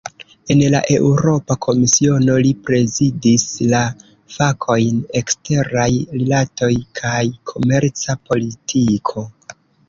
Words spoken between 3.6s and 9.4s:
la fakojn "eksteraj rilatoj kaj komerca politiko".